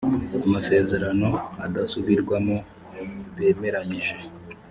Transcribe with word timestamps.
amasezerano 0.45 1.29
adasubirwamo 1.65 2.55
bemeranyije 3.35 4.15